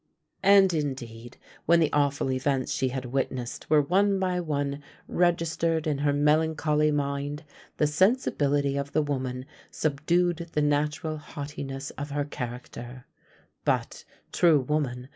And, 0.41 0.73
indeed, 0.73 1.37
when 1.67 1.79
the 1.79 1.93
awful 1.93 2.31
events 2.31 2.71
she 2.71 2.87
had 2.87 3.05
witnessed 3.05 3.69
were 3.69 3.83
one 3.83 4.17
by 4.19 4.39
one 4.39 4.81
registered 5.07 5.85
in 5.85 5.99
her 5.99 6.11
melancholy 6.11 6.89
mind, 6.89 7.43
the 7.77 7.85
sensibility 7.85 8.77
of 8.77 8.93
the 8.93 9.03
woman 9.03 9.45
subdued 9.69 10.49
the 10.53 10.61
natural 10.63 11.17
haughtiness 11.17 11.91
of 11.99 12.09
her 12.09 12.25
character; 12.25 13.05
but, 13.63 14.03
true 14.31 14.61
woman! 14.61 15.09